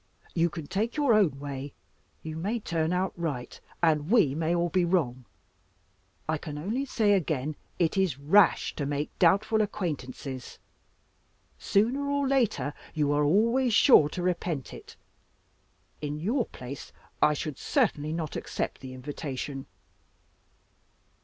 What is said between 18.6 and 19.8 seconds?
the invitation."